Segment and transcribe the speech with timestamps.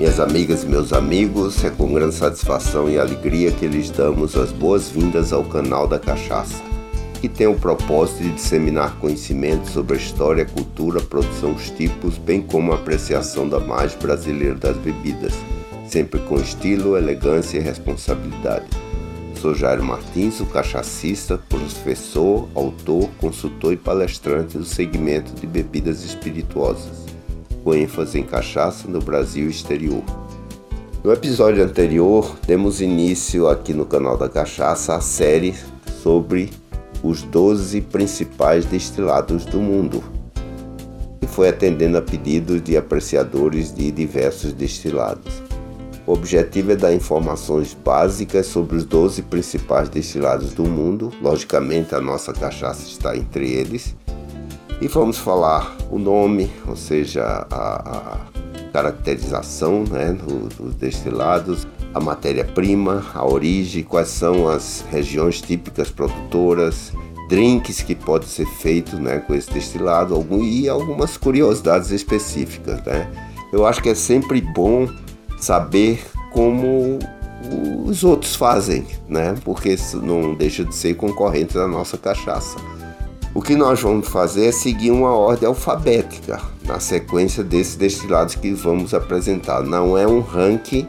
[0.00, 4.50] Minhas amigas e meus amigos, é com grande satisfação e alegria que lhes damos as
[4.50, 6.64] boas-vindas ao canal da Cachaça,
[7.20, 12.40] que tem o propósito de disseminar conhecimento sobre a história, cultura, produção, os tipos, bem
[12.40, 15.34] como a apreciação da mais brasileira das bebidas,
[15.86, 18.68] sempre com estilo, elegância e responsabilidade.
[19.38, 27.09] Sou Jairo Martins, o cachacista, professor, autor, consultor e palestrante do segmento de bebidas espirituosas
[27.62, 30.02] com ênfase em cachaça no Brasil exterior.
[31.02, 35.54] No episódio anterior, demos início aqui no canal da Cachaça à série
[36.02, 36.50] sobre
[37.02, 40.04] os 12 principais destilados do mundo,
[41.22, 45.42] e foi atendendo a pedidos de apreciadores de diversos destilados.
[46.06, 52.00] O objetivo é dar informações básicas sobre os 12 principais destilados do mundo, logicamente a
[52.00, 53.94] nossa cachaça está entre eles,
[54.80, 58.18] e vamos falar o nome, ou seja, a, a
[58.72, 60.12] caracterização né,
[60.56, 66.92] dos destilados, a matéria-prima, a origem, quais são as regiões típicas produtoras,
[67.28, 72.82] drinks que pode ser feito né, com esse destilado algum, e algumas curiosidades específicas.
[72.84, 73.10] Né?
[73.52, 74.88] Eu acho que é sempre bom
[75.38, 76.98] saber como
[77.84, 79.34] os outros fazem, né?
[79.44, 82.56] porque isso não deixa de ser concorrente da nossa cachaça.
[83.34, 88.52] O que nós vamos fazer é seguir uma ordem alfabética na sequência desses destilados que
[88.52, 89.62] vamos apresentar.
[89.62, 90.88] Não é um ranking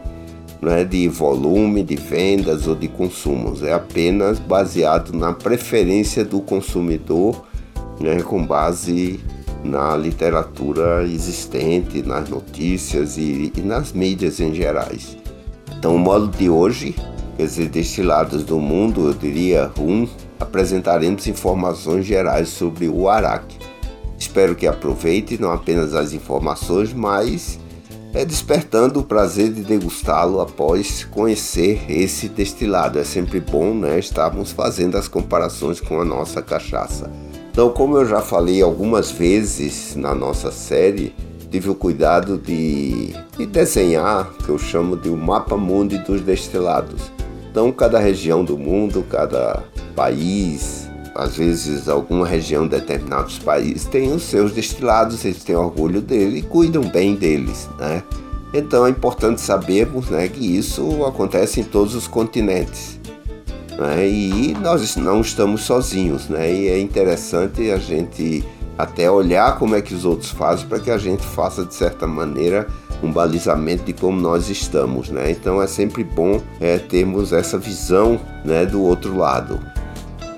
[0.62, 6.40] não é de volume, de vendas ou de consumos, é apenas baseado na preferência do
[6.40, 7.44] consumidor,
[8.00, 9.20] né, com base
[9.64, 15.18] na literatura existente, nas notícias e, e nas mídias em gerais.
[15.78, 16.96] Então, o modo de hoje,
[17.38, 20.08] quer dizer, destilados do mundo, eu diria um
[20.42, 23.58] apresentaremos informações gerais sobre o Araque.
[24.18, 27.60] Espero que aproveite não apenas as informações, mas
[28.14, 33.00] é despertando o prazer de degustá-lo após conhecer esse destilado.
[33.00, 33.98] É sempre bom, né?
[34.00, 37.10] Estarmos fazendo as comparações com a nossa cachaça.
[37.52, 41.14] Então, como eu já falei algumas vezes na nossa série,
[41.50, 46.22] tive o cuidado de, de desenhar, que eu chamo de o um mapa mundi dos
[46.22, 47.12] destilados.
[47.50, 49.62] Então, cada região do mundo, cada
[49.92, 56.02] país, às vezes alguma região de determinados países tem os seus destilados, eles têm orgulho
[56.02, 58.04] dele e cuidam bem deles, né?
[58.54, 63.00] Então é importante sabermos né, que isso acontece em todos os continentes.
[63.78, 64.08] Né?
[64.08, 66.54] E nós não estamos sozinhos, né?
[66.54, 68.44] E é interessante a gente
[68.78, 72.06] até olhar como é que os outros fazem para que a gente faça de certa
[72.06, 72.68] maneira
[73.02, 75.32] um balizamento de como nós estamos, né?
[75.32, 79.60] Então é sempre bom é, termos essa visão né, do outro lado.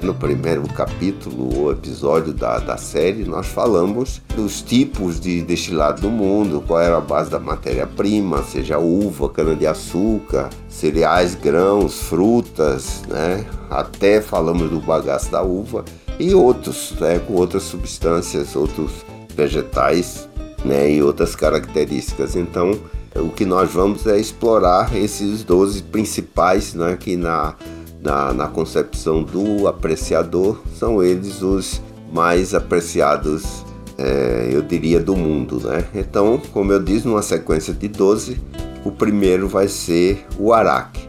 [0.03, 6.09] No primeiro capítulo ou episódio da, da série, nós falamos dos tipos de destilado do
[6.09, 13.45] mundo, qual era a base da matéria-prima, seja uva, cana-de-açúcar, cereais, grãos, frutas, né?
[13.69, 15.85] Até falamos do bagaço da uva
[16.19, 17.19] e outros, né?
[17.19, 18.91] com outras substâncias, outros
[19.33, 20.27] vegetais
[20.65, 20.91] né?
[20.91, 22.35] e outras características.
[22.35, 22.77] Então,
[23.15, 26.97] o que nós vamos é explorar esses 12 principais né?
[26.99, 27.55] que na
[28.03, 31.81] na, na concepção do apreciador, são eles os
[32.11, 33.65] mais apreciados,
[33.97, 35.61] é, eu diria, do mundo.
[35.61, 35.85] Né?
[35.95, 38.39] Então, como eu disse, numa sequência de 12,
[38.83, 41.07] o primeiro vai ser o Araque.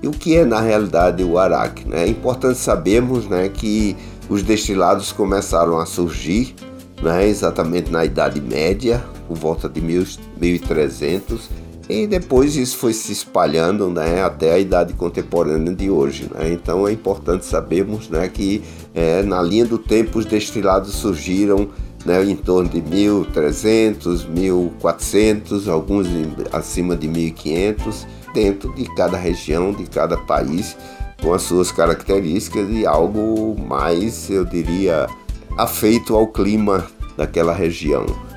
[0.00, 1.86] E o que é na realidade o Araque?
[1.88, 2.04] Né?
[2.04, 3.96] É importante sabermos né, que
[4.28, 6.54] os destilados começaram a surgir
[7.02, 11.50] né, exatamente na Idade Média, por volta de 1300
[11.88, 16.28] e depois isso foi se espalhando né, até a idade contemporânea de hoje.
[16.34, 16.52] Né?
[16.52, 18.62] Então é importante sabermos né, que
[18.94, 21.68] é, na linha do tempo os destilados surgiram
[22.04, 26.06] né, em torno de 1300, 1400, alguns
[26.52, 30.76] acima de 1500, dentro de cada região, de cada país,
[31.22, 35.06] com as suas características e algo mais, eu diria,
[35.56, 38.27] afeito ao clima daquela região.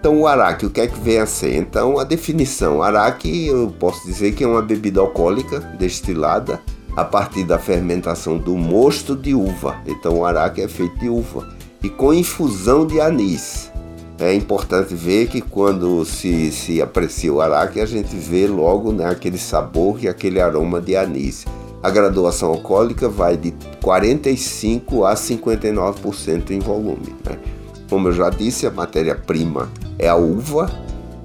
[0.00, 1.56] Então, o araque, o que é que vem a ser?
[1.56, 6.60] Então, a definição: araque, eu posso dizer que é uma bebida alcoólica destilada
[6.96, 9.76] a partir da fermentação do mosto de uva.
[9.86, 11.48] Então, o araque é feito de uva
[11.82, 13.72] e com infusão de anis.
[14.20, 19.06] É importante ver que quando se, se aprecia o araque, a gente vê logo né,
[19.06, 21.44] aquele sabor e aquele aroma de anis.
[21.82, 23.52] A graduação alcoólica vai de
[23.82, 27.14] 45 a 59% em volume.
[27.24, 27.38] Né?
[27.88, 30.70] Como eu já disse, a matéria-prima é a uva,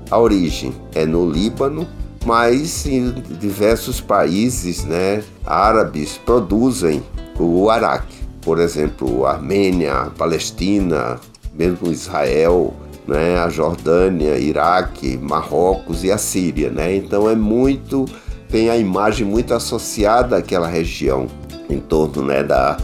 [0.10, 1.88] a origem é no Líbano,
[2.26, 7.04] mas em diversos países né, árabes produzem
[7.38, 8.16] o araque.
[8.42, 11.20] Por exemplo, Armênia, Palestina,
[11.54, 12.74] mesmo Israel,
[13.08, 16.96] né, a Jordânia, Iraque, Marrocos e a Síria, né?
[16.96, 18.06] Então é muito
[18.50, 21.26] tem a imagem muito associada àquela região
[21.68, 22.78] em torno, né, da,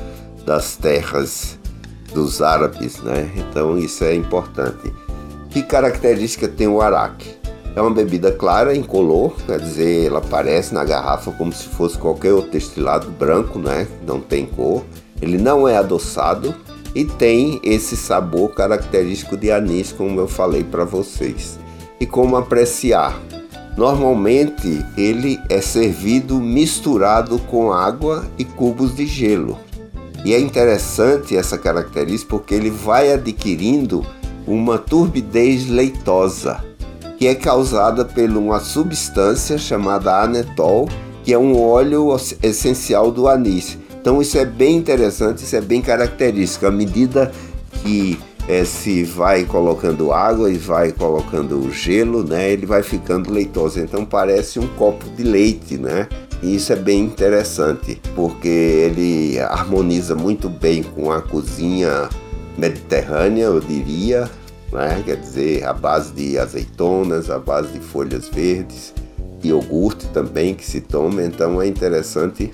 [0.44, 1.59] das terras
[2.10, 3.32] dos árabes, né?
[3.36, 4.94] Então isso é importante.
[5.50, 7.38] Que característica tem o araque?
[7.76, 12.34] É uma bebida clara, incolor, quer dizer, ela aparece na garrafa como se fosse qualquer
[12.34, 13.88] outro destilado branco, né?
[14.06, 14.84] Não tem cor.
[15.22, 16.54] Ele não é adoçado
[16.96, 21.60] e tem esse sabor característico de anis, como eu falei para vocês.
[22.00, 23.20] E como apreciar?
[23.78, 29.58] Normalmente ele é servido misturado com água e cubos de gelo.
[30.26, 34.06] E é interessante essa característica porque ele vai adquirindo
[34.46, 36.64] uma turbidez leitosa,
[37.18, 40.90] que é causada por uma substância chamada anetol,
[41.24, 43.78] que é um óleo essencial do anis.
[44.02, 46.66] Então isso é bem interessante, isso é bem característico.
[46.66, 47.32] À medida
[47.84, 48.18] que
[48.48, 53.80] é, se vai colocando água e vai colocando gelo, né, ele vai ficando leitoso.
[53.80, 56.08] Então parece um copo de leite, né?
[56.42, 62.08] E isso é bem interessante, porque ele harmoniza muito bem com a cozinha
[62.58, 64.30] mediterrânea, eu diria,
[64.72, 65.02] né?
[65.06, 68.94] quer dizer, a base de azeitonas, a base de folhas verdes,
[69.44, 72.54] iogurte também que se toma, então é interessante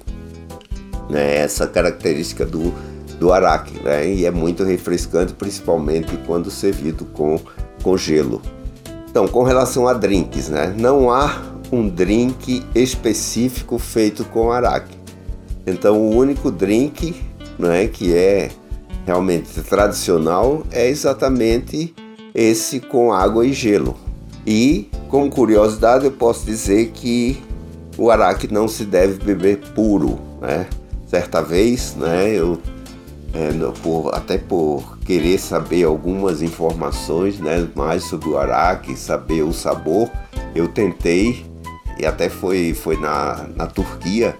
[1.09, 2.73] né, essa característica do,
[3.19, 4.07] do araque, né?
[4.07, 7.39] e é muito refrescante, principalmente quando servido com,
[7.83, 8.41] com gelo.
[9.09, 10.73] Então, com relação a drinks, né?
[10.77, 14.95] não há um drink específico feito com araque.
[15.65, 17.15] Então o único drink
[17.57, 18.49] né, que é
[19.05, 21.93] realmente tradicional é exatamente
[22.33, 23.95] esse com água e gelo.
[24.45, 27.41] E como curiosidade eu posso dizer que
[27.97, 30.19] o araque não se deve beber puro.
[30.41, 30.67] Né?
[31.07, 32.59] Certa vez, né, eu
[33.35, 33.51] é,
[33.83, 40.09] por, até por querer saber algumas informações né, mais sobre o araque, saber o sabor,
[40.55, 41.45] eu tentei
[41.97, 44.37] e até foi, foi na, na Turquia,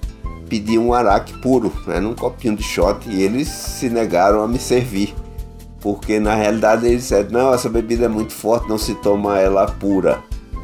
[0.49, 4.59] pedi um araque puro, né, num copinho de shot, e eles se negaram a me
[4.59, 5.13] servir.
[5.79, 9.67] Porque na realidade eles disseram, não, essa bebida é muito forte, não se toma ela
[9.67, 10.23] pura.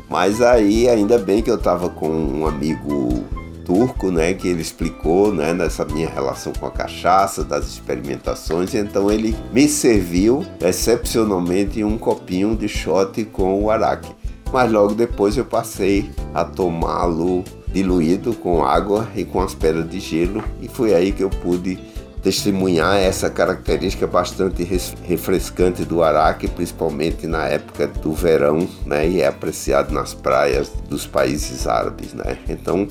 [0.10, 3.24] Mas aí, ainda bem que eu estava com um amigo
[3.64, 9.12] turco, né, que ele explicou, né, nessa minha relação com a cachaça, das experimentações, então
[9.12, 14.21] ele me serviu excepcionalmente um copinho de shot com o araque
[14.52, 20.00] mas logo depois eu passei a tomá-lo diluído com água e com as pedras de
[20.00, 21.80] gelo e foi aí que eu pude
[22.22, 24.64] testemunhar essa característica bastante
[25.04, 31.08] refrescante do araque, principalmente na época do verão, né, e é apreciado nas praias dos
[31.08, 32.38] países árabes, né.
[32.48, 32.88] Então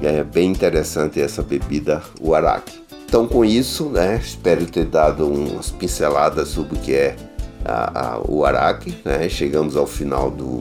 [0.00, 2.80] é bem interessante essa bebida, o araque.
[3.04, 7.16] Então com isso, né, espero ter dado umas pinceladas sobre o que é
[7.64, 9.28] a, a, o araque, né.
[9.28, 10.60] Chegamos ao final do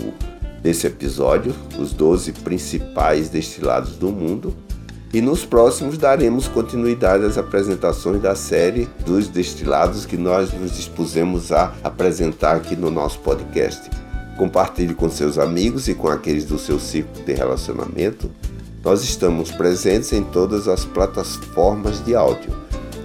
[0.68, 4.54] desse episódio, os 12 principais destilados do mundo,
[5.14, 11.54] e nos próximos daremos continuidade às apresentações da série dos destilados que nós nos dispusemos
[11.54, 13.90] a apresentar aqui no nosso podcast.
[14.36, 18.30] Compartilhe com seus amigos e com aqueles do seu círculo de relacionamento.
[18.84, 22.52] Nós estamos presentes em todas as plataformas de áudio.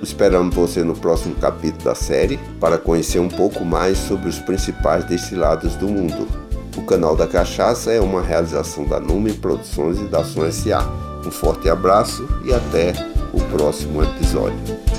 [0.02, 5.04] Esperamos você no próximo capítulo da série para conhecer um pouco mais sobre os principais
[5.04, 6.51] destilados do mundo.
[6.76, 10.80] O canal da Cachaça é uma realização da Nume Produções e da Som SA.
[11.24, 12.92] Um forte abraço e até
[13.32, 14.91] o próximo episódio.